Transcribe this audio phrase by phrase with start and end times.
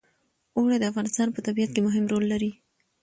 [0.57, 2.51] اوړي د افغانستان په طبیعت کې مهم رول لري.